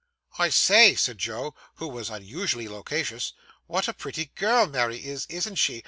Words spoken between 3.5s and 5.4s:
'what a pretty girl Mary is,